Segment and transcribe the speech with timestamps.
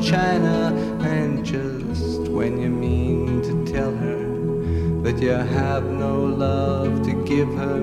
[0.00, 0.74] China.
[1.02, 7.48] And just when you mean to tell her that you have no love to give
[7.54, 7.80] her,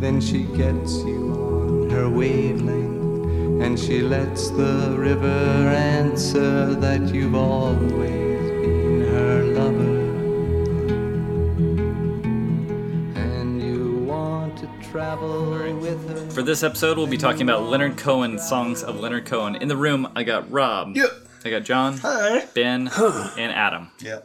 [0.00, 3.62] then she gets you on her wavelength.
[3.62, 9.96] And she lets the river answer that you've always been her lover.
[13.18, 16.30] And you want to travel with her.
[16.30, 19.56] For this episode, we'll be talking about Leonard Cohen, songs of Leonard Cohen.
[19.56, 20.96] In the room, I got Rob.
[20.96, 21.25] Yep.
[21.46, 21.98] I got John.
[21.98, 22.44] Hi.
[22.54, 22.90] Ben.
[23.38, 23.90] and Adam.
[24.00, 24.22] Yeah.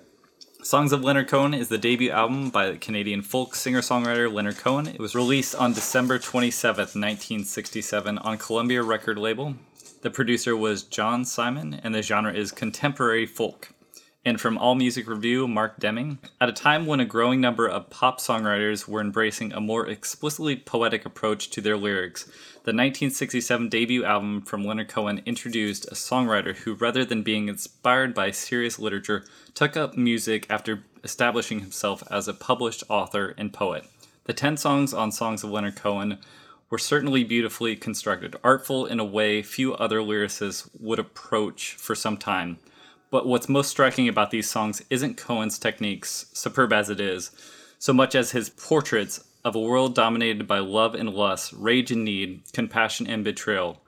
[0.64, 4.58] Songs of Leonard Cohen is the debut album by the Canadian folk singer songwriter Leonard
[4.58, 4.88] Cohen.
[4.88, 9.53] It was released on December 27th, 1967, on Columbia record label.
[10.02, 13.72] The producer was John Simon, and the genre is contemporary folk.
[14.25, 16.17] And from All Music Review, Mark Deming.
[16.39, 20.55] At a time when a growing number of pop songwriters were embracing a more explicitly
[20.55, 22.27] poetic approach to their lyrics,
[22.64, 28.14] the 1967 debut album from Leonard Cohen introduced a songwriter who, rather than being inspired
[28.14, 33.86] by serious literature, took up music after establishing himself as a published author and poet.
[34.26, 36.20] The 10 songs on Songs of Leonard Cohen
[36.70, 42.16] were certainly beautifully constructed, artful in a way few other lyricists would approach for some
[42.16, 42.60] time.
[43.10, 47.32] But what's most striking about these songs isn't Cohen's techniques, superb as it is,
[47.80, 52.04] so much as his portraits of a world dominated by love and lust, rage and
[52.06, 53.82] need, compassion and betrayal.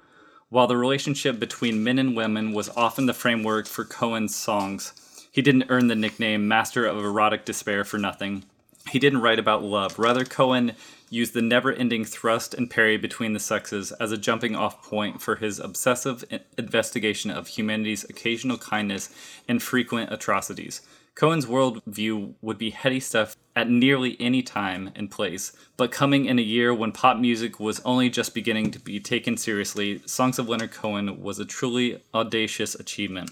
[0.50, 4.94] While the relationship between men and women was often the framework for Cohen's songs,
[5.32, 8.44] he didn't earn the nickname Master of Erotic Despair for nothing.
[8.90, 9.98] He didn't write about love.
[9.98, 10.74] Rather, Cohen
[11.10, 15.22] used the never ending thrust and parry between the sexes as a jumping off point
[15.22, 16.24] for his obsessive
[16.58, 19.10] investigation of humanity's occasional kindness
[19.48, 20.82] and frequent atrocities.
[21.16, 26.40] Cohen's worldview would be heady stuff at nearly any time and place, but coming in
[26.40, 30.50] a year when pop music was only just beginning to be taken seriously, Songs of
[30.50, 33.32] Leonard Cohen was a truly audacious achievement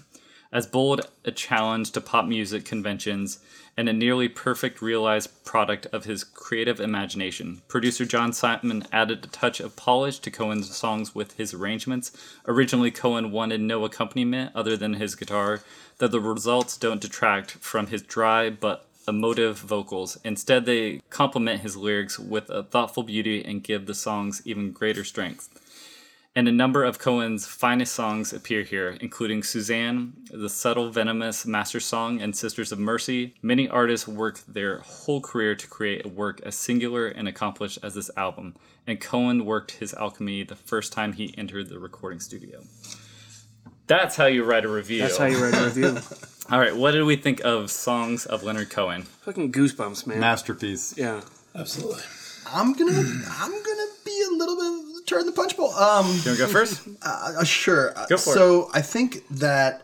[0.52, 3.38] as bold a challenge to pop music conventions
[3.76, 7.62] and a nearly perfect realized product of his creative imagination.
[7.68, 12.12] Producer John Simon added a touch of polish to Cohen's songs with his arrangements.
[12.46, 15.60] Originally, Cohen wanted no accompaniment other than his guitar,
[15.98, 20.18] though the results don't detract from his dry but emotive vocals.
[20.22, 25.02] Instead, they complement his lyrics with a thoughtful beauty and give the songs even greater
[25.02, 25.61] strength
[26.34, 31.78] and a number of Cohen's finest songs appear here, including Suzanne, the subtle, venomous master
[31.80, 33.34] song, and Sisters of Mercy.
[33.42, 37.94] Many artists worked their whole career to create a work as singular and accomplished as
[37.94, 38.54] this album,
[38.86, 42.62] and Cohen worked his alchemy the first time he entered the recording studio.
[43.86, 45.00] That's how you write a review.
[45.00, 45.98] That's how you write a review.
[46.50, 49.02] All right, what did we think of songs of Leonard Cohen?
[49.02, 50.20] Fucking goosebumps, man.
[50.20, 50.96] Masterpiece.
[50.96, 51.20] yeah.
[51.54, 52.02] Absolutely.
[52.50, 53.91] I'm gonna I'm gonna be a
[55.12, 55.70] little turn the punch bowl.
[55.74, 56.82] Um, You want to go first?
[57.02, 57.92] uh, sure.
[58.08, 59.82] Go for so I think that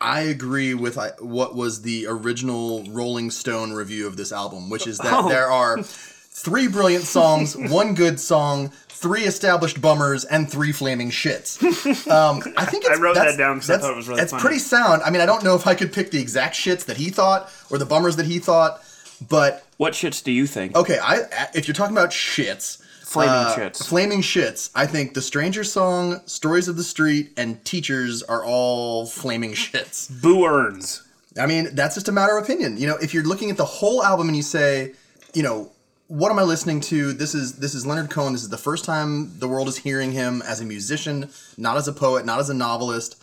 [0.00, 4.86] I agree with I, what was the original Rolling Stone review of this album, which
[4.86, 5.28] is that Oh.
[5.28, 11.62] there are three brilliant songs, one good song, three established bummers, and three flaming shits.
[12.10, 14.32] Um, I think it's, I wrote that down because I thought it was really It's
[14.32, 14.40] funny.
[14.42, 15.02] pretty sound.
[15.04, 17.50] I mean, I don't know if I could pick the exact shits that he thought
[17.70, 18.82] or the bummers that he thought,
[19.26, 20.76] but What shits do you think?
[20.76, 21.22] Okay, I
[21.54, 22.82] if you're talking about shits,
[23.14, 23.86] Flaming uh, shits.
[23.88, 24.70] flaming shits.
[24.74, 30.10] I think the Stranger Song, Stories of the Street, and Teachers are all flaming shits.
[30.22, 31.02] Boo earns.
[31.38, 32.76] I mean, that's just a matter of opinion.
[32.76, 34.92] You know, if you're looking at the whole album and you say,
[35.32, 35.72] you know,
[36.08, 37.12] what am I listening to?
[37.12, 38.32] This is this is Leonard Cohen.
[38.32, 41.88] This is the first time the world is hearing him as a musician, not as
[41.88, 43.22] a poet, not as a novelist.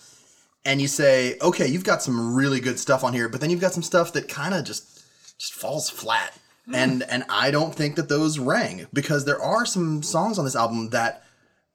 [0.66, 3.62] And you say, okay, you've got some really good stuff on here, but then you've
[3.62, 5.04] got some stuff that kind of just
[5.38, 6.38] just falls flat.
[6.75, 10.56] And and I don't think that those rang because there are some songs on this
[10.56, 11.23] album that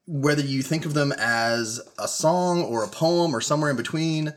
[0.06, 4.34] whether you think of them as a song or a poem or somewhere in between,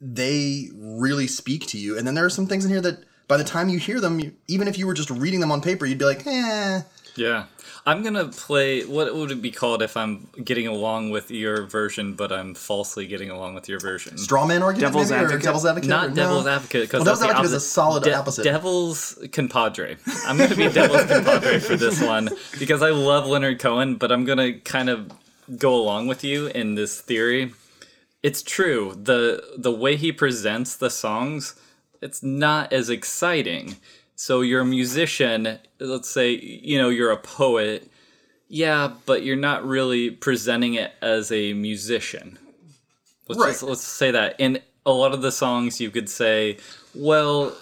[0.00, 1.96] they really speak to you.
[1.96, 4.20] And then there are some things in here that by the time you hear them,
[4.20, 6.82] you, even if you were just reading them on paper, you'd be like, eh.
[7.18, 7.44] Yeah.
[7.86, 8.84] I'm gonna play.
[8.84, 13.06] What would it be called if I'm getting along with your version, but I'm falsely
[13.06, 14.18] getting along with your version?
[14.18, 15.44] Straw man argument, Devil's maybe, or advocate?
[15.44, 15.88] devil's advocate.
[15.90, 16.14] Not or- no?
[16.14, 18.44] devil's advocate because Well, devil's advocate is a solid opposite.
[18.44, 19.96] Devil's compadre.
[20.26, 22.28] I'm gonna be devil's compadre for this one
[22.58, 25.10] because I love Leonard Cohen, but I'm gonna kind of
[25.56, 27.52] go along with you in this theory.
[28.22, 28.98] It's true.
[29.02, 31.54] the The way he presents the songs,
[32.02, 33.76] it's not as exciting.
[34.20, 35.60] So you're a musician.
[35.78, 37.88] Let's say you know you're a poet.
[38.48, 42.36] Yeah, but you're not really presenting it as a musician.
[43.28, 43.50] Let's Right.
[43.50, 44.34] just, let's say that.
[44.40, 46.56] In a lot of the songs, you could say,
[46.96, 47.54] well,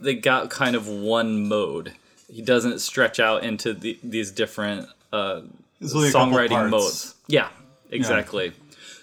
[0.00, 1.94] they got kind of one mode.
[2.32, 5.40] He doesn't stretch out into the, these different uh,
[5.80, 7.16] There's only a couple songwriting modes.
[7.26, 7.48] Yeah,
[7.90, 8.52] exactly.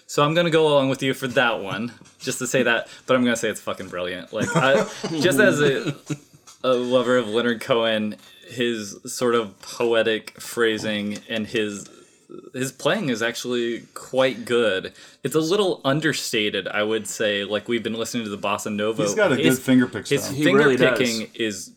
[0.06, 2.88] So I'm gonna go along with you for that one, just to say that.
[3.06, 4.32] But I'm gonna say it's fucking brilliant.
[4.32, 4.84] Like, I,
[5.20, 5.94] just as a,
[6.64, 8.16] a lover of Leonard Cohen,
[8.48, 11.88] his sort of poetic phrasing and his
[12.54, 14.92] his playing is actually quite good.
[15.22, 17.44] It's a little understated, I would say.
[17.44, 19.02] Like we've been listening to the bossa nova.
[19.02, 20.28] He's got a his, good finger pick His.
[20.30, 20.98] He finger really does.
[20.98, 21.72] picking is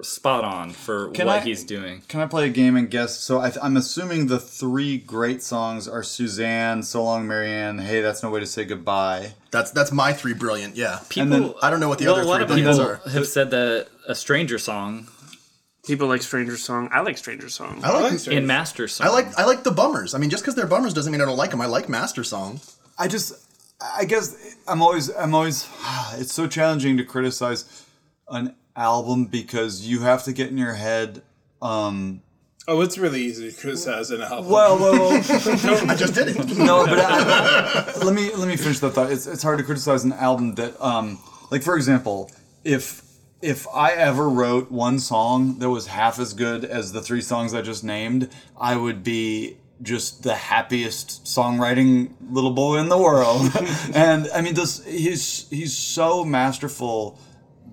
[0.00, 2.02] spot on for Can what I- he's doing.
[2.08, 3.18] Can I play a game and guess?
[3.18, 8.22] So I, I'm assuming the three great songs are Suzanne, So Long Marianne, Hey, That's
[8.22, 9.34] No Way to Say Goodbye.
[9.50, 10.76] That's that's my three brilliant.
[10.76, 10.98] Yeah.
[11.10, 12.96] People, then- I don't know what the well, other a lot three of people are.
[13.10, 15.06] have said that a stranger song
[15.84, 16.88] People like Stranger Song.
[16.92, 17.80] I like Stranger Song.
[17.82, 19.08] I like in master song.
[19.08, 20.14] I like I like the bummers.
[20.14, 21.60] I mean, just because they're bummers doesn't mean I don't like them.
[21.60, 22.60] I like Master Song.
[22.96, 23.32] I just,
[23.80, 25.68] I guess I'm always, I'm always,
[26.14, 27.84] it's so challenging to criticize
[28.28, 31.22] an album because you have to get in your head.
[31.60, 32.22] Um,
[32.68, 34.48] Oh, it's really easy to criticize an album.
[34.48, 35.12] well, well, well
[35.90, 36.56] I just did it.
[36.58, 39.10] no, but I, let me let me finish that thought.
[39.10, 41.18] It's it's hard to criticize an album that, um,
[41.50, 42.30] like for example,
[42.62, 43.02] if
[43.42, 47.52] if I ever wrote one song that was half as good as the three songs
[47.52, 53.50] I just named, I would be just the happiest songwriting little boy in the world.
[53.94, 57.18] and I mean, this he's he's so masterful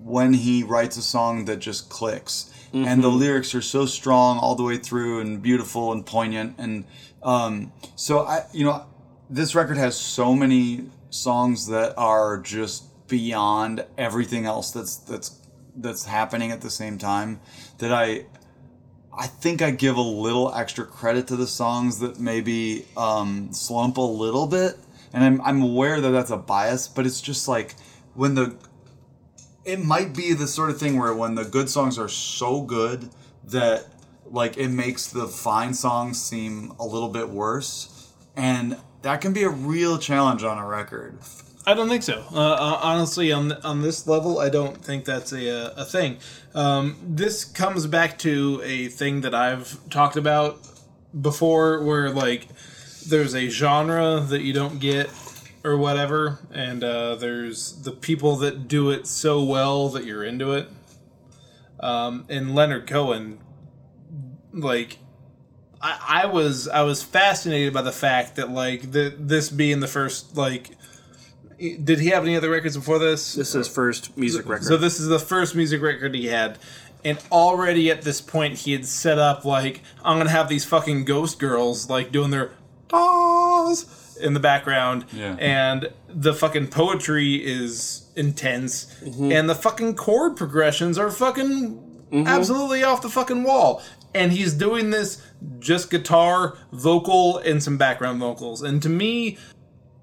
[0.02, 2.52] when he writes a song that just clicks.
[2.72, 6.54] And the lyrics are so strong all the way through and beautiful and poignant.
[6.56, 6.84] And
[7.22, 8.86] um, so i you know
[9.28, 15.39] this record has so many songs that are just beyond everything else that's that's
[15.76, 17.40] that's happening at the same time
[17.78, 18.24] that i
[19.12, 23.96] I think I give a little extra credit to the songs that maybe um, slump
[23.96, 24.76] a little bit,
[25.12, 27.74] and I'm I'm aware that that's a bias, but it's just like
[28.14, 28.56] when the
[29.64, 33.10] it might be the sort of thing where when the good songs are so good
[33.44, 33.86] that
[34.26, 39.42] like it makes the fine songs seem a little bit worse, and that can be
[39.42, 41.18] a real challenge on a record.
[41.70, 42.24] I don't think so.
[42.32, 46.18] Uh, uh, honestly, on on this level, I don't think that's a uh, a thing.
[46.52, 50.58] Um, this comes back to a thing that I've talked about
[51.18, 52.48] before, where like
[53.06, 55.10] there's a genre that you don't get
[55.62, 60.52] or whatever, and uh, there's the people that do it so well that you're into
[60.54, 60.68] it.
[61.78, 63.38] Um, and Leonard Cohen,
[64.52, 64.98] like
[65.80, 69.86] I, I was I was fascinated by the fact that like the, this being the
[69.86, 70.70] first like
[71.60, 73.34] did he have any other records before this?
[73.34, 74.64] This is his first music record.
[74.64, 76.58] So this is the first music record he had,
[77.04, 81.04] and already at this point he had set up like I'm gonna have these fucking
[81.04, 82.52] ghost girls like doing their
[82.88, 85.36] pause in the background, Yeah.
[85.38, 89.32] and the fucking poetry is intense, mm-hmm.
[89.32, 91.46] and the fucking chord progressions are fucking
[92.12, 92.26] mm-hmm.
[92.26, 93.82] absolutely off the fucking wall.
[94.12, 95.22] And he's doing this
[95.60, 98.60] just guitar, vocal, and some background vocals.
[98.60, 99.38] And to me,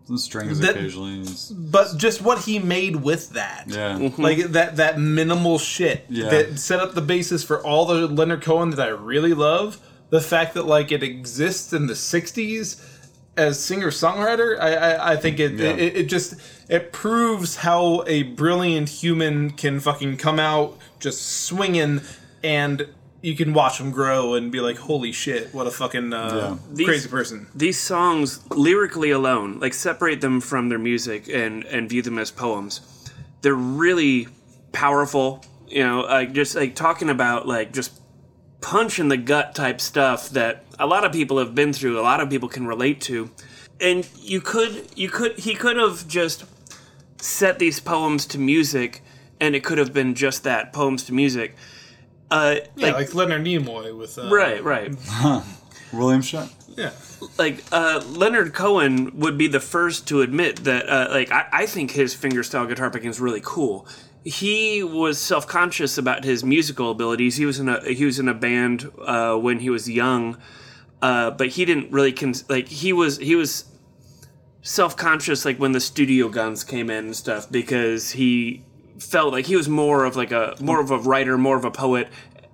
[0.07, 1.25] Some strings That- occasionally.
[1.51, 3.65] but just what he made with that.
[3.67, 3.97] Yeah.
[3.97, 4.21] Mm-hmm.
[4.21, 6.29] Like that that minimal shit Yeah.
[6.29, 9.79] that set up the basis for all the Leonard Cohen that I really love.
[10.09, 12.81] The fact that like it exists in the '60s
[13.35, 15.71] as singer songwriter, I, I I think it, Yeah.
[15.71, 16.35] it it just
[16.69, 21.99] it proves how a brilliant human can fucking come out just swinging,
[22.43, 22.87] and
[23.27, 26.87] you can watch them grow and be like, holy shit, what a fucking uh, These-
[26.87, 27.47] crazy person.
[27.53, 32.31] These songs, lyrically alone, like separate them from their music and and view them as
[32.31, 32.79] poems.
[33.41, 34.29] They're really
[34.71, 35.43] powerful.
[35.67, 37.99] You know, like just like talking about like just
[38.61, 41.99] punch in the gut type stuff that a lot of people have been through.
[41.99, 43.29] A lot of people can relate to,
[43.81, 46.45] and you could you could he could have just
[47.17, 49.03] set these poems to music,
[49.41, 51.57] and it could have been just that poems to music.
[52.29, 54.89] Uh, Yeah, like, like, Leonard Nimoy with uh, right, right.
[55.93, 56.51] William Shatner.
[56.77, 56.91] Yeah.
[57.39, 61.65] like uh, Leonard Cohen would be the first to admit that uh, like I, I
[61.65, 63.87] think his fingerstyle guitar picking is really cool.
[64.23, 67.37] He was self conscious about his musical abilities.
[67.37, 70.37] He was in a he was in a band uh, when he was young,
[71.01, 73.63] uh, but he didn't really cons- like he was he was
[74.61, 78.63] self conscious like when the studio guns came in and stuff because he
[78.99, 81.71] felt like he was more of like a more of a writer, more of a
[81.71, 82.09] poet,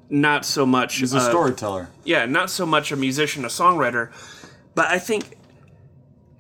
[0.10, 1.90] not so much He's a uh, storyteller.
[2.04, 4.12] yeah, not so much a musician, a songwriter,
[4.76, 5.38] but I think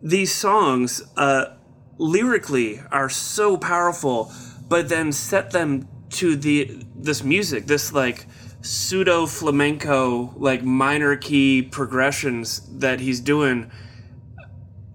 [0.01, 1.55] these songs uh,
[1.97, 4.31] lyrically are so powerful,
[4.67, 8.27] but then set them to the this music, this like
[8.61, 13.69] pseudo flamenco, like minor key progressions that he's doing.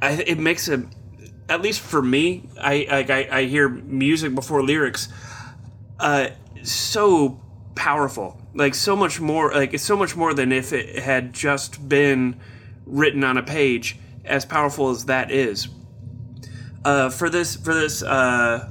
[0.01, 0.81] I, it makes it,
[1.49, 5.09] at least for me, I I, I hear music before lyrics
[5.99, 6.29] uh,
[6.63, 7.41] so
[7.75, 8.41] powerful.
[8.55, 9.53] Like so much more.
[9.53, 12.41] Like it's so much more than if it had just been
[12.87, 13.97] written on a page.
[14.25, 15.69] As powerful as that is.
[16.85, 18.69] Uh, for this, for this, uh,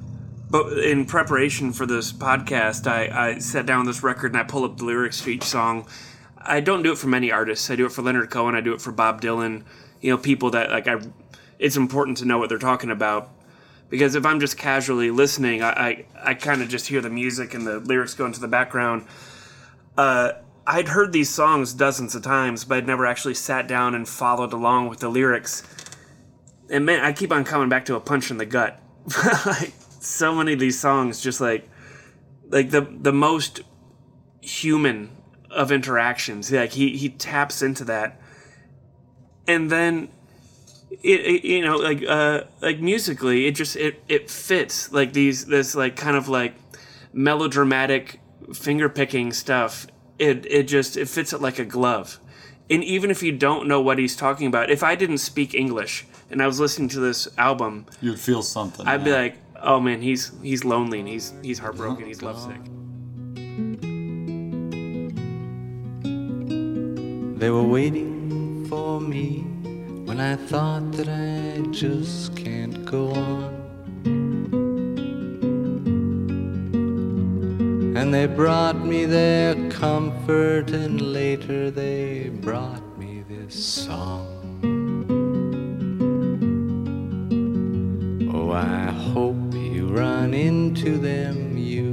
[0.50, 4.64] but in preparation for this podcast, I, I sat down this record and I pull
[4.64, 5.88] up the lyrics to each song.
[6.38, 7.70] I don't do it for many artists.
[7.70, 8.56] I do it for Leonard Cohen.
[8.56, 9.64] I do it for Bob Dylan.
[10.00, 11.00] You know, people that like I.
[11.60, 13.32] It's important to know what they're talking about
[13.90, 17.54] because if I'm just casually listening, I I, I kind of just hear the music
[17.54, 19.06] and the lyrics go into the background.
[19.98, 20.34] Uh,
[20.66, 24.52] I'd heard these songs dozens of times, but I'd never actually sat down and followed
[24.52, 25.64] along with the lyrics.
[26.70, 28.80] And man, I keep on coming back to a punch in the gut.
[29.46, 31.70] like so many of these songs, just like
[32.50, 33.62] like the the most
[34.42, 35.10] human
[35.50, 36.52] of interactions.
[36.52, 38.20] Like he he taps into that,
[39.48, 40.10] and then
[40.90, 45.46] it, it you know like uh like musically it just it it fits like these
[45.46, 46.56] this like kind of like
[47.14, 48.20] melodramatic
[48.54, 49.88] finger picking stuff.
[50.20, 52.20] It it just it fits it like a glove.
[52.70, 56.06] And even if you don't know what he's talking about if i didn't speak english
[56.30, 58.86] and i was listening to this album You'd feel something.
[58.86, 62.60] i'd be like oh man he's he's lonely and he's he's heartbroken he's lovesick.
[67.40, 69.46] They were waiting for me
[70.08, 73.54] when I thought that I just can't go on.
[77.98, 84.26] And they brought me their comfort, and later they brought me this song.
[88.34, 91.92] Oh, I hope you run into them, you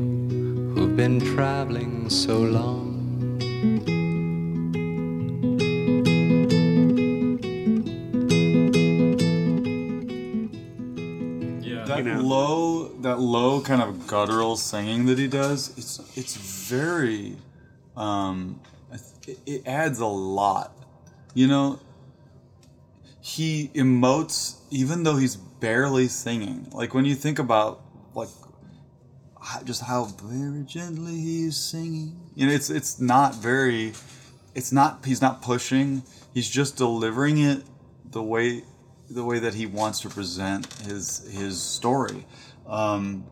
[0.73, 2.84] who've been traveling so long.
[12.05, 12.21] That know.
[12.23, 17.37] low that low kind of guttural singing that he does it's it's very
[17.97, 18.61] um
[19.27, 20.73] it, it adds a lot.
[21.35, 21.81] You know
[23.21, 26.69] he emotes even though he's barely singing.
[26.73, 27.81] Like when you think about
[28.15, 28.29] like
[29.41, 32.21] how- just how very gently he's singing.
[32.35, 33.93] You know it's it's not very
[34.55, 36.03] it's not he's not pushing.
[36.35, 37.63] He's just delivering it
[38.11, 38.65] the way
[39.15, 42.27] the way that he wants to present his his story
[42.67, 43.25] um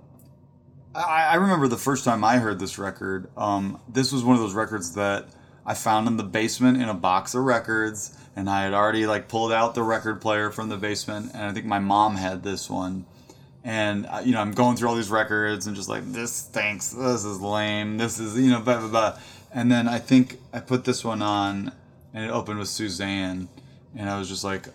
[0.95, 3.29] I, I remember the first time I heard this record.
[3.37, 5.27] Um, this was one of those records that
[5.65, 9.29] I found in the basement in a box of records, and I had already like
[9.29, 12.69] pulled out the record player from the basement, and I think my mom had this
[12.69, 13.07] one.
[13.65, 16.91] And uh, you know, I'm going through all these records and just like this stinks.
[16.91, 17.97] This is lame.
[17.97, 19.19] This is you know blah blah blah.
[19.55, 21.73] And then I think I put this one on,
[22.13, 23.49] and it opened with Suzanne,
[23.97, 24.67] and I was just like,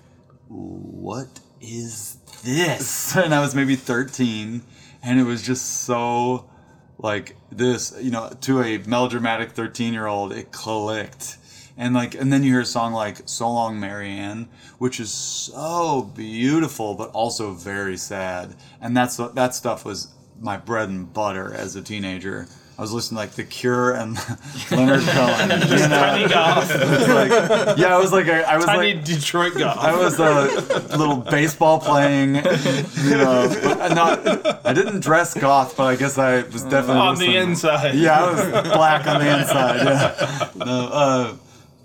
[0.47, 3.15] what is this?
[3.15, 4.61] And I was maybe 13,
[5.03, 6.49] and it was just so
[6.97, 11.37] like this, you know, to a melodramatic 13 year old, it clicked.
[11.77, 14.49] And like, and then you hear a song like "So Long, Marianne,"
[14.79, 18.55] which is so beautiful, but also very sad.
[18.81, 20.07] And that's that stuff was
[20.39, 22.47] my bread and butter as a teenager.
[22.77, 24.15] I was listening to, like The Cure and
[24.71, 25.49] Leonard Cohen.
[25.49, 25.87] you know?
[25.87, 26.71] Tiny goth.
[26.75, 29.77] It's like- yeah, I was like, a, I was Tiny like, Detroit goth.
[29.79, 34.65] I was a little baseball playing, you know, but not.
[34.65, 37.95] I didn't dress goth, but I guess I was definitely on the inside.
[37.95, 38.41] Yeah, I was
[38.73, 39.77] black on the inside.
[39.83, 41.33] Yeah, no, uh,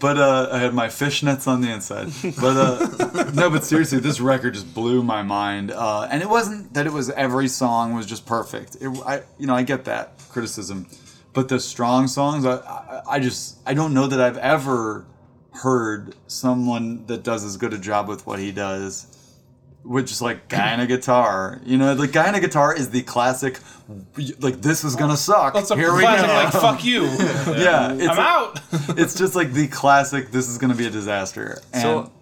[0.02, 2.08] but uh, I had my fishnets on the inside.
[2.40, 5.70] But uh, no, but seriously, this record just blew my mind.
[5.70, 8.76] Uh, and it wasn't that it was every song was just perfect.
[8.80, 10.88] It, I, you know, I get that criticism,
[11.32, 15.06] but the strong songs, I, I, I just, I don't know that I've ever
[15.52, 19.06] heard someone that does as good a job with what he does
[19.84, 21.60] with is like guy and a guitar.
[21.64, 23.58] You know, like guy and a guitar is the classic.
[24.40, 25.54] Like this is gonna suck.
[25.54, 26.34] That's a Here we classic, go.
[26.34, 27.04] like, fuck you.
[27.60, 28.60] yeah, it's, I'm out.
[28.98, 30.30] it's just like the classic.
[30.30, 31.60] This is gonna be a disaster.
[31.72, 32.12] And So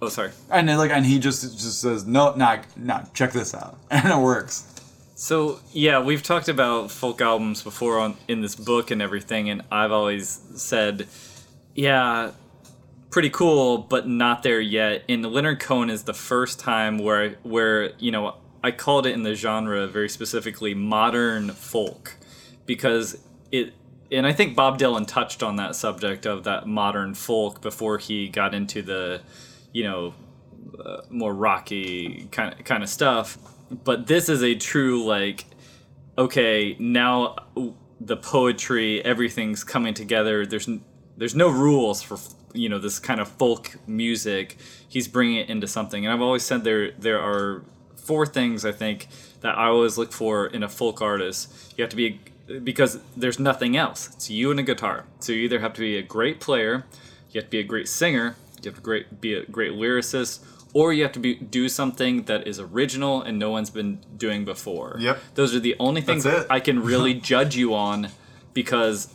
[0.00, 0.32] Oh, sorry.
[0.50, 4.18] And like, and he just just says, no, nah, nah, check this out, and it
[4.18, 4.68] works.
[5.14, 9.62] So yeah, we've talked about folk albums before on in this book and everything, and
[9.70, 11.06] I've always said,
[11.74, 12.32] yeah,
[13.12, 15.04] pretty cool, but not there yet.
[15.08, 19.22] And Leonard Cohen is the first time where where you know I called it in
[19.22, 22.16] the genre very specifically modern folk
[22.66, 23.18] because
[23.52, 23.74] it.
[24.10, 28.28] And I think Bob Dylan touched on that subject of that modern folk before he
[28.28, 29.22] got into the,
[29.72, 30.14] you know,
[30.84, 33.38] uh, more rocky kind of kind of stuff.
[33.70, 35.46] But this is a true like,
[36.18, 37.36] okay, now
[38.00, 40.44] the poetry, everything's coming together.
[40.44, 40.68] There's
[41.16, 42.18] there's no rules for
[42.52, 44.56] you know this kind of folk music.
[44.88, 47.62] He's bringing it into something, and I've always said there there are
[47.96, 49.08] four things I think
[49.40, 51.74] that I always look for in a folk artist.
[51.76, 52.20] You have to be
[52.62, 54.08] because there's nothing else.
[54.14, 55.04] It's you and a guitar.
[55.20, 56.84] So you either have to be a great player,
[57.30, 60.44] you have to be a great singer, you have to great be a great lyricist,
[60.72, 64.44] or you have to be do something that is original and no one's been doing
[64.44, 64.96] before.
[64.98, 65.18] Yep.
[65.34, 66.26] Those are the only things.
[66.26, 68.08] I can really judge you on
[68.54, 69.06] because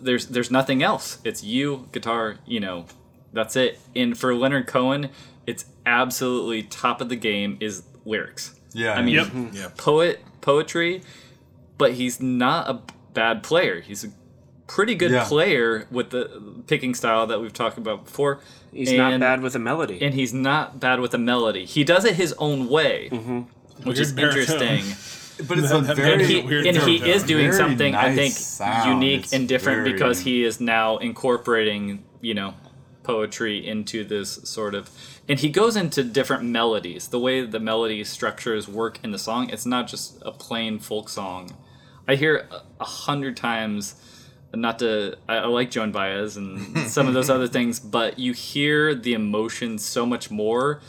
[0.00, 1.18] there's there's nothing else.
[1.24, 2.86] It's you, guitar, you know,
[3.32, 3.78] that's it.
[3.96, 5.08] And for Leonard Cohen,
[5.46, 8.58] it's absolutely top of the game is lyrics.
[8.72, 8.92] Yeah.
[8.94, 9.26] I mean, Yep.
[9.26, 9.56] Mm-hmm.
[9.56, 9.68] Yeah.
[9.76, 11.02] poet poetry,
[11.78, 12.80] but he's not a
[13.14, 13.80] bad player.
[13.80, 14.08] He's a
[14.66, 15.24] pretty good Yeah.
[15.24, 18.40] player with the picking style that we've talked about before.
[18.72, 19.98] He's not bad with a melody.
[20.00, 21.64] and he's not bad with a melody.
[21.66, 23.40] He does it his own way, mm-hmm.
[23.88, 24.62] which is Weird baritone.
[24.62, 25.18] interesting.
[25.48, 28.14] but it's That- a very And he, weird and he is doing Very something I
[28.14, 28.88] think sound.
[29.02, 32.54] unique It's and different very- because he is now incorporating, you know,
[33.02, 34.88] poetry into this sort of
[35.28, 37.08] and he goes into different melodies.
[37.08, 41.08] The way the melody structures work in the song, it's not just a plain folk
[41.08, 41.50] song.
[42.08, 43.94] I hear a- a hundred times
[44.54, 48.32] not to I, I like Joan Baez and some of those other things, but you
[48.32, 50.80] hear the emotion so much more,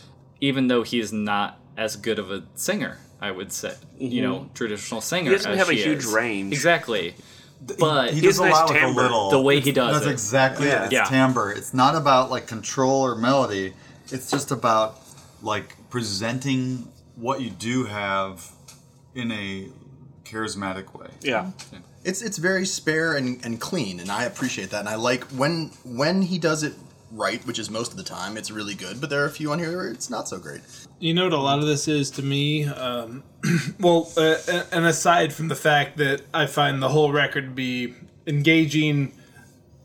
[0.42, 2.98] even though he is not as good of a singer.
[3.24, 5.32] I would say, you know, traditional singer.
[5.32, 5.38] Mm-hmm.
[5.38, 6.08] doesn't as have a huge is.
[6.08, 6.52] range.
[6.54, 7.16] Exactly,
[7.80, 9.02] but he He does a nice lot with a timbre.
[9.02, 9.30] little.
[9.32, 10.12] The way he does That's it.
[10.12, 10.82] exactly Yeah.
[10.82, 10.86] it.
[10.86, 11.06] It's Yeah.
[11.06, 11.52] timbre.
[11.52, 13.74] It's not about like control or melody.
[14.12, 15.00] It's just about
[15.42, 18.52] like presenting what you do have
[19.16, 19.70] in a
[20.26, 21.08] charismatic way.
[21.22, 21.52] yeah.
[22.04, 24.82] It's it's very spare and, and clean, and I appreciate that.
[24.82, 26.74] And I like when when he does it
[27.14, 29.00] right, which is most of the time, it's really good.
[29.00, 30.62] But there are a few on here where it's not so great.
[31.00, 32.66] You know what a lot of this is to me?
[32.66, 33.24] Um,
[33.80, 34.36] well, uh,
[34.72, 37.94] and aside from the fact that I find the whole record to be
[38.26, 39.14] engaging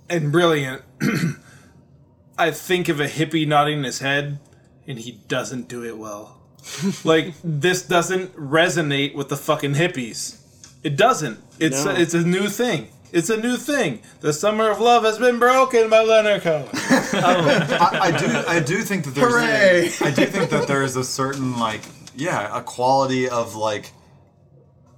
[0.09, 0.83] and brilliant,
[2.39, 4.39] I think of a hippie nodding his head,
[4.87, 6.41] and he doesn't do it well.
[7.05, 10.37] like this doesn't resonate with the fucking hippies.
[10.83, 11.41] It doesn't.
[11.59, 11.91] It's No.
[11.93, 12.89] it's a new thing.
[13.13, 14.01] It's a new thing.
[14.21, 16.69] The summer of love has been broken by Leonard Cohen.
[16.75, 18.45] I, I do.
[18.49, 19.33] I do think that there's.
[19.33, 19.91] Hooray!
[20.01, 21.81] I do think that there is a certain like,
[22.15, 23.93] yeah, a quality of like,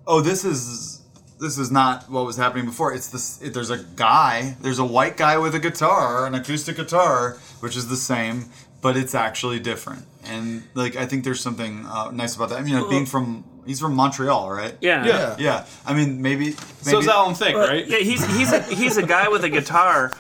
[0.07, 1.03] oh, this is
[1.39, 2.93] this is not what was happening before.
[2.93, 3.41] It's this.
[3.43, 4.57] It, there's a guy.
[4.61, 8.51] There's a white guy with a guitar, an acoustic guitar, which is the same,
[8.83, 10.05] but it's actually different.
[10.25, 12.59] And like, I think there's something uh, nice about that.
[12.59, 14.75] I mean, you know, being from he's from Montreal, right?
[14.81, 15.07] Yeah.
[15.07, 15.37] Yeah.
[15.39, 15.67] Yeah.
[15.87, 16.47] I mean, maybe.
[16.47, 17.87] maybe So is Alan Thicke, right?
[17.87, 20.11] Yeah, he's he's a, he's a guy with a guitar,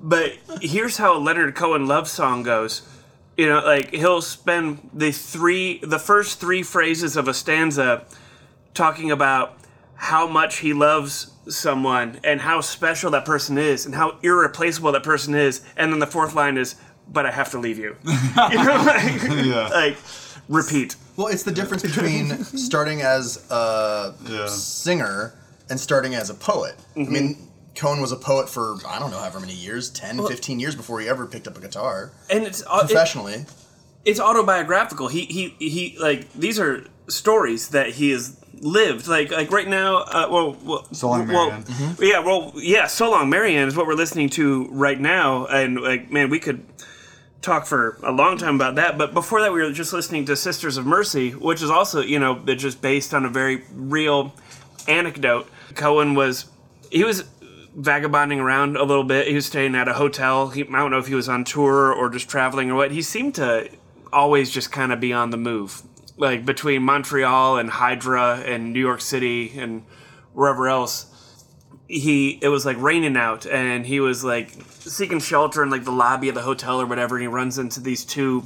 [0.00, 2.80] but here's how a Leonard Cohen love song goes.
[3.36, 8.06] You know, like he'll spend the three the first three phrases of a stanza
[8.72, 9.58] talking about
[9.96, 15.02] how much he loves someone and how special that person is and how irreplaceable that
[15.02, 16.76] person is, and then the fourth line is,
[17.12, 19.68] "But I have to leave you." you know, like, Yeah.
[19.68, 19.96] like
[20.48, 20.96] repeat.
[21.16, 24.46] Well, it's the difference between starting as a Yeah.
[24.48, 25.34] singer
[25.70, 26.74] and starting as a poet.
[26.96, 30.60] I mean, Cohen was a poet for, I don't know, however many years 10, 15
[30.60, 33.46] years before he ever picked up a guitar And it's uh, it- professionally.
[34.04, 35.08] it's autobiographical.
[35.08, 39.08] He he he like these are stories that he has lived.
[39.08, 41.96] Like like right now, uh, well, well, So Long, well, Marianne.
[42.00, 46.10] yeah, well, yeah, so long, Marianne is what we're listening to right now, and like
[46.12, 46.64] man, we could
[47.44, 48.98] talk for a long time about that.
[48.98, 52.18] But before that, we were just listening to Sisters of Mercy, which is also you
[52.18, 54.32] know just based on a very real
[54.88, 55.48] anecdote.
[55.74, 56.46] Cohen was
[56.90, 57.24] he was
[57.76, 59.26] vagabonding around a little bit.
[59.26, 60.48] He was staying at a hotel.
[60.50, 62.90] He, I don't know if he was on tour or just traveling or what.
[62.90, 63.68] He seemed to
[64.12, 65.82] always just kind of be on the move,
[66.16, 69.84] like between Montreal and Hydra and New York City and
[70.32, 71.06] wherever else.
[71.86, 75.92] He it was like raining out, and he was like seeking shelter in like the
[75.92, 77.16] lobby of the hotel or whatever.
[77.16, 78.44] And he runs into these two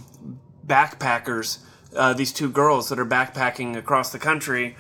[0.67, 1.59] backpackers,
[1.97, 4.77] uh, these two girls that are backpacking across the country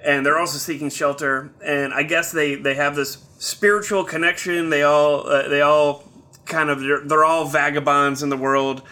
[0.00, 1.50] and they're also seeking shelter.
[1.64, 4.70] And I guess they they have this spiritual connection.
[4.70, 6.04] They all uh, they all
[6.44, 8.82] kind of they're, they're all vagabonds in the world,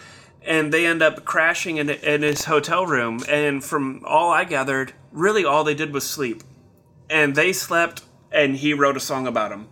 [0.41, 3.21] and they end up crashing in, in his hotel room.
[3.27, 6.43] And from all I gathered, really all they did was sleep.
[7.09, 8.01] And they slept,
[8.37, 9.67] and he wrote a song about them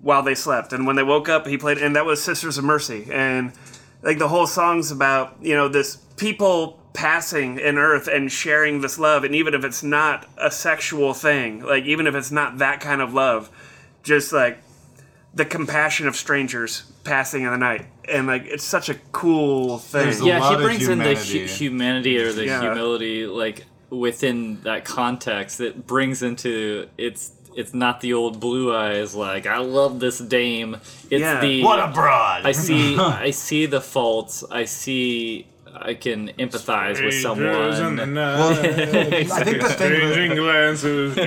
[0.00, 0.72] while they slept.
[0.72, 3.06] And when they woke up, he played, and that was Sisters of Mercy.
[3.10, 3.52] And
[4.02, 8.98] like the whole song's about, you know, this people passing in earth and sharing this
[8.98, 9.22] love.
[9.24, 13.00] And even if it's not a sexual thing, like even if it's not that kind
[13.00, 13.50] of love,
[14.02, 14.58] just like
[15.34, 17.86] the compassion of strangers passing in the night.
[18.08, 20.08] And like it's such a cool thing.
[20.20, 21.40] A yeah, lot he brings in the humanity.
[21.40, 22.60] hu- humanity or the Yeah.
[22.62, 25.58] humility, like within that context.
[25.58, 30.76] That brings into it's it's not the old blue eyes like I love this dame.
[31.10, 31.40] It's Yeah.
[31.40, 32.46] the What a broad!
[32.46, 34.44] I see I see the faults.
[34.50, 35.46] I see
[35.90, 38.14] I can empathize with Strangers in the someone.
[38.14, 41.14] night, I think the thing that- Exchanging glances,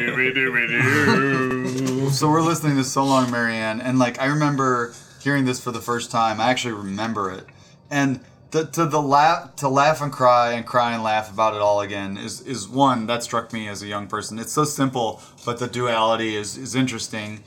[0.81, 2.09] dooby-dooby-doo.
[2.09, 5.79] So we're listening to So Long Marianne, and like I remember hearing this for the
[5.81, 6.41] first time.
[6.41, 7.45] I actually remember it,
[7.89, 8.19] and
[8.51, 11.81] the, to the laugh to laugh and cry and cry and laugh about it all
[11.81, 14.37] again is is one that struck me as a young person.
[14.37, 17.43] It's so simple, but the duality is is interesting.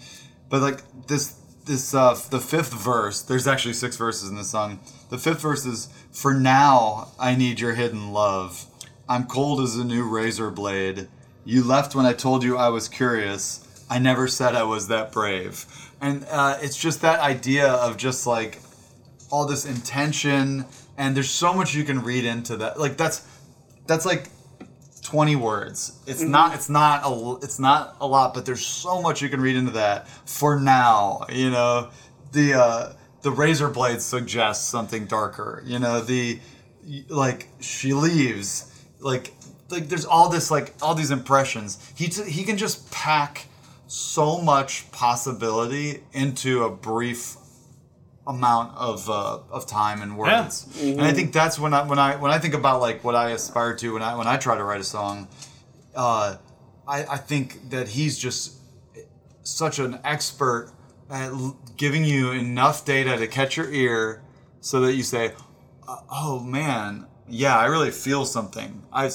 [0.49, 1.35] But like this
[1.67, 4.81] this uh the fifth verse, there's actually six verses in the song.
[5.11, 8.67] The fifth verse is for now I need your hidden love.
[9.07, 11.09] I'm cold as a new razor blade.
[11.45, 13.61] You left when I told you I was curious.
[13.91, 15.67] I never said I was that brave.
[16.01, 18.61] And uh, it's just that idea of just like
[19.35, 20.65] all this intention,
[20.97, 22.79] and there's so much you can read into that.
[22.79, 23.27] Like that's
[23.89, 24.29] that's like
[25.03, 25.99] 20 words.
[26.07, 29.41] It's not it's not a it's not a lot, but there's so much you can
[29.41, 30.07] read into that.
[30.25, 31.91] For now, you know,
[32.31, 32.93] the uh
[33.23, 35.65] the razor blade suggests something darker.
[35.67, 36.39] You know, the
[37.09, 38.71] like she leaves
[39.01, 39.33] like
[39.69, 41.93] like there's all this like all these impressions.
[41.97, 43.47] He t- he can just pack
[43.89, 47.37] so much possibility into a brief
[48.27, 50.67] amount of uh, of time and words.
[50.81, 53.31] And I think that's when I when I when I think about like what I
[53.31, 55.29] aspire to when I when I try to write a song,
[55.95, 56.37] uh,
[56.89, 58.55] I I think that he's just
[59.43, 60.73] such an expert
[61.11, 64.23] at l- giving you enough data to catch your ear,
[64.61, 65.33] so that you say,
[65.87, 69.11] "Uh, "Oh man, yeah, I really feel something." I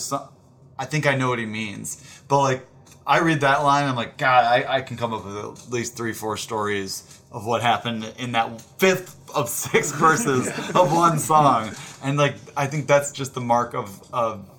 [0.77, 2.65] I think I know what he means, but like.
[3.07, 5.97] I read that line, I'm like, God, I, I can come up with at least
[5.97, 11.71] three, four stories of what happened in that fifth of six verses of one song.
[12.03, 14.49] And like, I think that's just the mark of, of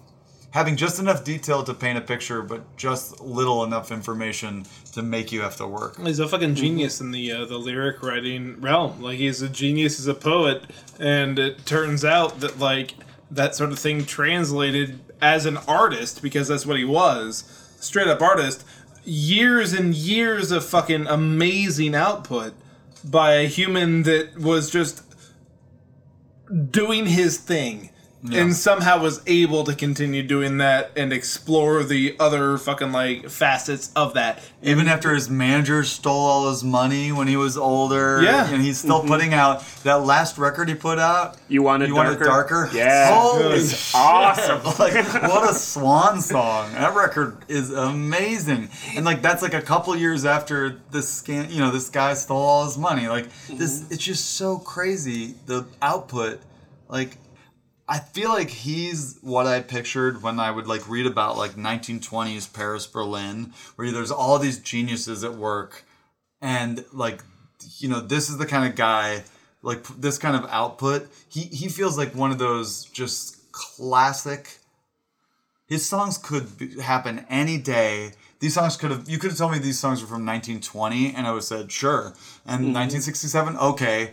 [0.51, 5.33] having just enough detail to paint a picture, but just little enough information to make
[5.33, 5.99] you have to work.
[6.01, 9.01] He's a fucking genius in the uh, the lyric writing realm.
[9.01, 10.65] Like he's a genius as a poet,
[10.99, 12.95] and it turns out that like
[13.31, 17.45] that sort of thing translated as an artist because that's what he was,
[17.81, 18.65] straight up artist.
[19.13, 22.55] Years and years of fucking amazing output
[23.03, 25.03] by a human that was just
[26.71, 27.91] doing his thing.
[28.23, 33.91] And somehow was able to continue doing that and explore the other fucking like facets
[33.97, 34.43] of that.
[34.63, 38.51] Even after his manager stole all his money when he was older, Yeah.
[38.51, 39.09] and he's still mm-hmm.
[39.09, 41.39] putting out that last record he put out.
[41.49, 42.11] You want it You darker?
[42.11, 42.71] want it darker?
[42.75, 43.21] Yeah.
[43.21, 43.69] Holy Good.
[43.69, 43.91] shit.
[44.01, 44.65] Awesome.
[44.79, 46.73] like what a swan song.
[46.73, 48.69] That record is amazing.
[48.95, 52.37] And like that's like a couple years after this scan, you know, this guy stole
[52.39, 53.09] all his money.
[53.09, 53.95] Like this mm-hmm.
[53.95, 56.41] it's just so crazy the output.
[56.89, 57.17] Like
[57.91, 62.53] I feel like he's what I pictured when I would like read about like 1920s
[62.53, 65.85] Paris, Berlin, where there's all these geniuses at work,
[66.41, 67.25] and like,
[67.79, 69.25] you know, this is the kind of guy,
[69.63, 71.09] like this kind of output.
[71.29, 74.59] He he feels like one of those just classic.
[75.67, 78.13] His songs could be, happen any day.
[78.39, 79.09] These songs could have.
[79.09, 81.73] You could have told me these songs were from 1920, and I would have said
[81.73, 82.15] sure.
[82.47, 82.75] And mm-hmm.
[82.75, 84.11] 1967, okay.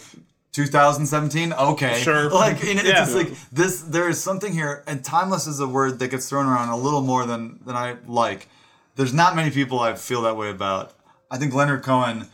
[0.54, 2.00] 2017, okay.
[2.02, 2.30] Sure.
[2.34, 2.94] Like, and it's Yeah.
[2.96, 3.82] just like this.
[3.82, 7.02] There is something here, and timeless is a word that gets thrown around a little
[7.02, 8.48] more than than I like.
[8.96, 10.94] There's not many people I feel that way about.
[11.30, 12.28] I think Leonard Cohen.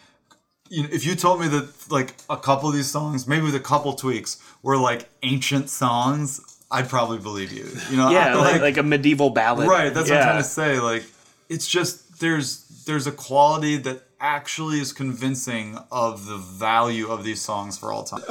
[0.69, 3.56] You know, if you told me that like a couple of these songs, maybe with
[3.56, 6.39] a couple tweaks, were like ancient songs,
[6.71, 7.67] I'd probably believe you.
[7.91, 9.67] You know, Yeah, I- like, like a medieval ballad.
[9.67, 10.80] Right, that's what I'm trying to say.
[10.80, 11.04] Like,
[11.49, 17.41] it's just there's there's a quality that actually is convincing of the value of these
[17.41, 18.23] songs for all time.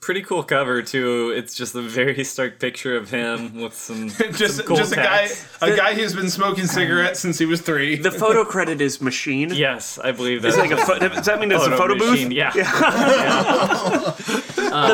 [0.00, 1.30] Pretty cool cover too.
[1.36, 4.96] It's just a very stark picture of him with some just some cool just a
[4.96, 5.46] guy tats.
[5.62, 7.96] a guy who's been smoking cigarettes since he was three.
[7.96, 9.50] The photo credit is machine.
[9.52, 12.12] Yes, I believe that's It's like a pho- does that mean it's a photo booth?
[12.12, 12.30] machine.
[12.32, 14.14] Yeah, uh,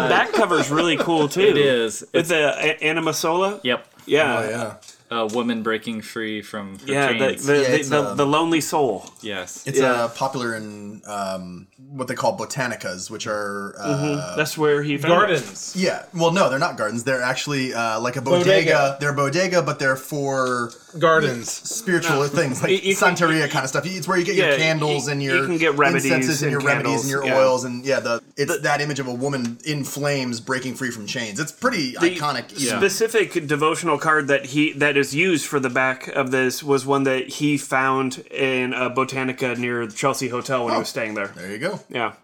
[0.02, 1.40] the back cover is really cool too.
[1.42, 2.00] it is.
[2.00, 3.60] With It's, the uh, a- Anima Sola.
[3.62, 3.86] yep.
[4.06, 4.38] Yeah.
[4.38, 4.74] Oh yeah.
[5.10, 7.46] Uh, woman breaking free from her Yeah, the chains.
[7.46, 9.10] the, Yeah, the, the, um, the lonely soul.
[9.20, 9.62] yes.
[9.66, 9.92] It's Yeah.
[9.92, 15.12] uh, popular in um, what they call botanicas, which are uh, That's where he found
[15.12, 15.16] it.
[15.16, 15.74] Gardens.
[15.76, 16.04] yeah.
[16.14, 17.04] Well, no, they're not gardens.
[17.04, 18.44] They're actually uh, like a bodega.
[18.44, 18.96] Bodega.
[19.00, 21.50] They're a bodega, but they're for Gardens.
[21.50, 23.86] spiritual things like You- you can- Santeria kind of stuff.
[23.86, 26.42] It's where you get Yeah, your candles you- and you your can get remedies incenses
[26.42, 27.38] and and your remedies and your yeah.
[27.38, 31.06] oils and yeah, the it's that image of a woman in flames breaking free from
[31.06, 31.38] chains.
[31.38, 32.52] It's pretty The iconic.
[32.56, 32.78] Yeah.
[32.78, 37.02] specific devotional card that he that is used for the back of this was one
[37.04, 41.28] that he found in a botanica near the Chelsea Hotel when he was staying there.
[41.28, 41.80] There you go.
[41.88, 42.14] Yeah.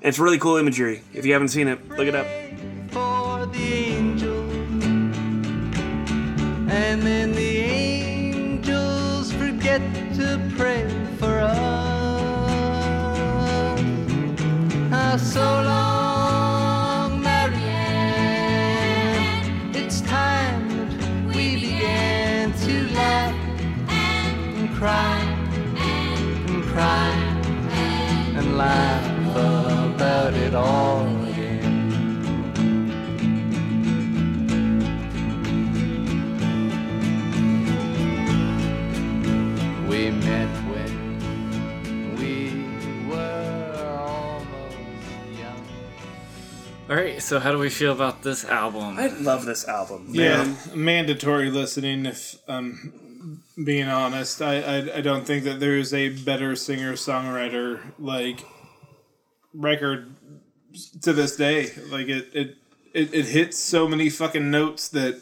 [0.00, 1.02] It's really cool imagery.
[1.12, 2.26] If you haven't seen it, look it up.
[2.90, 4.84] for the angels,
[6.70, 9.80] and then the angels forget
[10.16, 10.88] to pray
[11.18, 11.60] for us.
[14.92, 15.83] Ah, so long,
[24.86, 25.18] and cry
[26.46, 27.08] and cry
[28.36, 29.34] and laugh
[29.94, 31.72] about it all again.
[39.88, 44.76] We met when we were almost
[45.38, 45.66] young.
[46.90, 47.22] All right.
[47.22, 48.98] So how do we feel about this album?
[48.98, 50.08] I love this album.
[50.10, 52.04] Yeah, mandatory listening.
[52.06, 53.13] If I'm
[53.62, 58.44] being honest, I, I I don't think that there is a better singer songwriter like
[59.52, 60.14] record
[61.02, 61.70] to this day.
[61.88, 62.56] Like it it
[62.92, 65.20] it, it hits so many fucking notes that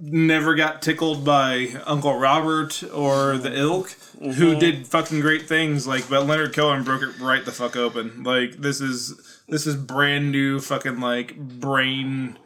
[0.00, 4.58] never got tickled by Uncle Robert or the ilk who mm-hmm.
[4.58, 8.22] did fucking great things like but Leonard Cohen broke it right the fuck open.
[8.22, 12.38] Like this is this is brand new fucking like brain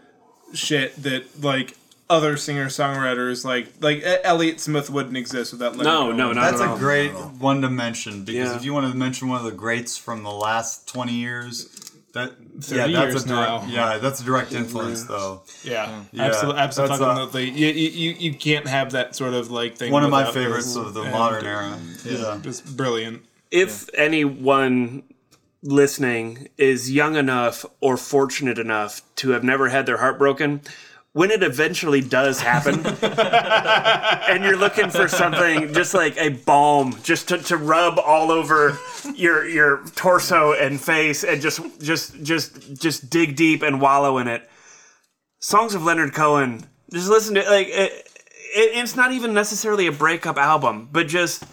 [0.53, 1.77] shit that like
[2.11, 6.17] other singer songwriters like like Elliott Smith wouldn't exist without Leonard No, Cohen.
[6.17, 6.79] no, not That's at a all.
[6.79, 8.57] great one to mention because Yeah.
[8.57, 11.69] if you want to mention one of the greats from the last twenty years,
[12.15, 12.33] that
[12.69, 13.67] yeah, that's years a direct, now.
[13.69, 15.43] yeah, that's a direct influence though.
[15.63, 17.51] Yeah, Yeah, absolutely, that's, uh, absolutely.
[17.51, 19.93] You, you, you, you can't have that sort of like thing.
[19.93, 21.79] One of my favorites of the modern era.
[22.05, 22.39] Yeah.
[22.43, 23.23] Just brilliant.
[23.51, 25.03] If anyone
[25.63, 30.61] listening is young enough or fortunate enough to have never had their heart broken,
[31.13, 32.75] when it eventually does happen,
[34.31, 38.79] and you're looking for something just like a balm, just to, to rub all over
[39.15, 44.29] your your torso and face, and just just just just dig deep and wallow in
[44.29, 44.49] it.
[45.41, 46.65] Songs of Leonard Cohen.
[46.93, 51.45] Just listen to like it, it, it's not even necessarily a breakup album, but just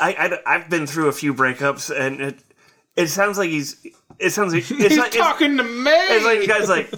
[0.00, 2.38] I, I have been through a few breakups, and it
[2.96, 3.84] it sounds like he's
[4.18, 5.90] it sounds like it's He's like it's, talking to me.
[5.90, 6.92] it's like the guy's like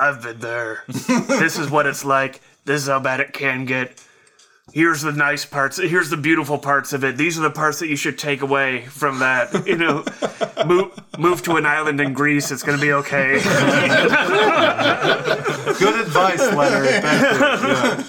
[0.00, 0.82] I've been there.
[0.86, 2.40] this is what it's like.
[2.64, 4.02] This is how bad it can get.
[4.72, 5.78] Here's the nice parts.
[5.78, 7.16] Here's the beautiful parts of it.
[7.16, 9.66] These are the parts that you should take away from that.
[9.66, 10.04] You know,
[10.66, 12.50] move move to an island in Greece.
[12.50, 13.34] It's gonna be okay.
[15.78, 16.86] Good advice, Leonard.
[16.86, 18.02] Yeah.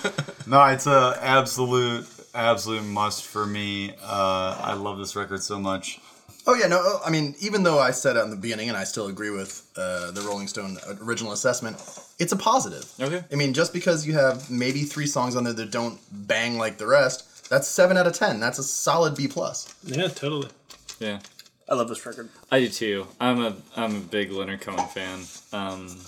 [0.47, 3.91] No, it's a absolute, absolute must for me.
[4.03, 5.99] Uh, I love this record so much.
[6.47, 6.99] Oh yeah, no.
[7.05, 9.69] I mean, even though I said it in the beginning, and I still agree with
[9.77, 11.77] uh, the Rolling Stone original assessment,
[12.19, 12.91] it's a positive.
[12.99, 13.23] Okay.
[13.31, 16.77] I mean, just because you have maybe three songs on there that don't bang like
[16.77, 18.39] the rest, that's seven out of ten.
[18.39, 19.73] That's a solid B plus.
[19.83, 20.49] yeah, totally.
[20.99, 21.19] Yeah.
[21.69, 22.29] I love this record.
[22.51, 23.07] I do too.
[23.19, 25.21] I'm a I'm a big Leonard Cohen fan.
[25.53, 25.99] Um,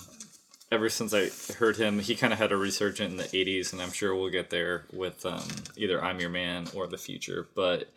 [0.71, 3.81] ever since I heard him, he kind of had a resurgence in the '80s, and
[3.81, 5.43] I'm sure we'll get there with um,
[5.77, 7.89] either "I'm Your Man" or "The Future." But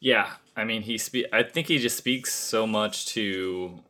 [0.00, 3.80] yeah, I mean, he spe- I think he just speaks so much to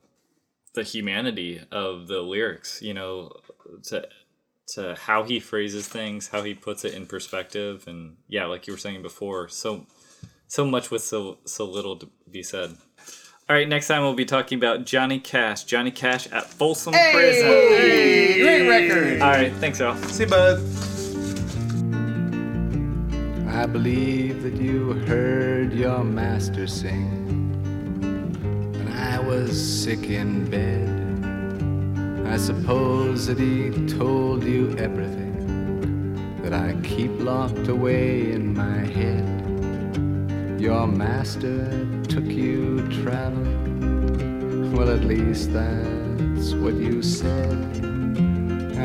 [0.74, 2.82] the humanity of the lyrics.
[2.82, 3.32] You know,
[3.84, 4.06] to
[4.74, 8.72] to how he phrases things, how he puts it in perspective, and yeah, like you
[8.72, 9.86] were saying before, so
[10.46, 12.76] so much with so so little to be said.
[13.48, 15.64] All right, next time we'll be talking about Johnny Cash.
[15.64, 17.48] Johnny Cash at Folsom Prison.
[17.48, 19.20] Great record.
[19.22, 19.96] All right, thanks, y'all.
[19.96, 20.89] See, bud.
[23.60, 27.52] I believe that you heard your master sing
[28.72, 30.88] when I was sick in bed.
[32.26, 39.28] I suppose that he told you everything that I keep locked away in my head.
[40.58, 44.72] Your master took you traveling.
[44.72, 47.58] Well, at least that's what you said.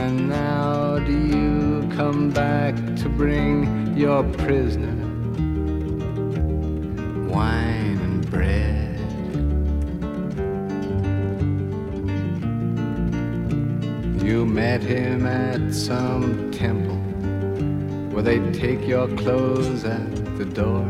[0.01, 1.64] And now do you
[1.95, 4.93] come back to bring your prisoner
[7.29, 8.99] wine and bread?
[14.21, 16.97] You met him at some temple
[18.13, 20.86] where they'd take your clothes at the door.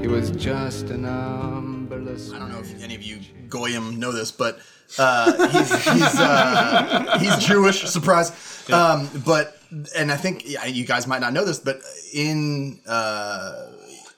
[0.00, 2.34] He was just an umberless.
[2.34, 4.58] I don't know if any of you goyim know this, but
[4.98, 7.82] uh, he's he's, uh, he's Jewish.
[7.84, 8.32] Surprise.
[8.72, 9.58] Um, but
[9.96, 11.80] and I think you guys might not know this, but
[12.12, 13.68] in uh,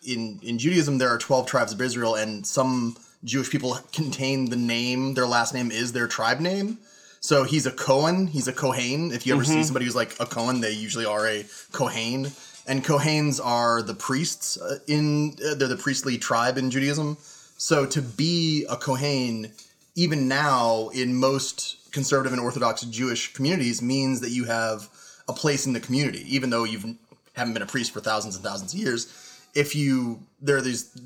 [0.06, 4.56] in in Judaism there are twelve tribes of Israel, and some Jewish people contain the
[4.56, 5.14] name.
[5.14, 6.78] Their last name is their tribe name.
[7.20, 8.28] So he's a Cohen.
[8.28, 9.12] He's a Kohen.
[9.12, 12.32] If you ever see somebody who's like a Cohen, they usually are a Kohen.
[12.66, 17.18] And Kohens are the priests uh, in uh, they're the priestly tribe in Judaism.
[17.58, 19.52] So to be a Kohen,
[19.94, 24.88] even now in most conservative and Orthodox Jewish communities, means that you have
[25.28, 26.96] a place in the community, even though you
[27.34, 29.06] haven't been a priest for thousands and thousands of years.
[29.54, 30.96] If you there are these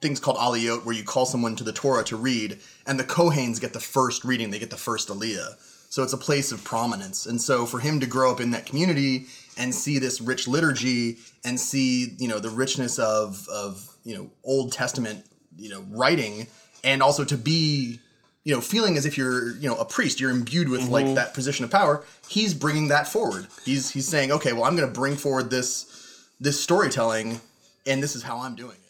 [0.00, 3.60] things called aliyot where you call someone to the Torah to read, and the Kohens
[3.60, 5.56] get the first reading, they get the first aliyah.
[5.90, 7.24] So it's a place of prominence.
[7.24, 11.18] And so for him to grow up in that community and see this rich liturgy
[11.44, 15.24] and see, you know, the richness of of, you know, Old Testament,
[15.56, 16.48] you know, writing
[16.82, 18.00] and also to be
[18.44, 21.14] you know, feeling as if you're, you know, a priest, you're imbued with like mm-hmm.
[21.14, 22.04] that position of power.
[22.28, 23.46] He's bringing that forward.
[23.64, 27.40] He's he's saying, okay, well, I'm going to bring forward this this storytelling,
[27.86, 28.83] and this is how I'm doing it.